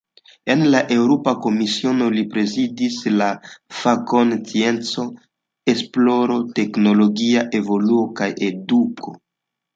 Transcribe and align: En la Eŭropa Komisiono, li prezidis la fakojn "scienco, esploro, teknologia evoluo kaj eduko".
En 0.51 0.61
la 0.75 0.79
Eŭropa 0.93 1.33
Komisiono, 1.43 2.07
li 2.15 2.23
prezidis 2.31 2.97
la 3.21 3.27
fakojn 3.83 4.33
"scienco, 4.39 5.05
esploro, 5.75 6.41
teknologia 6.63 7.47
evoluo 7.63 8.09
kaj 8.23 8.33
eduko". 8.51 9.17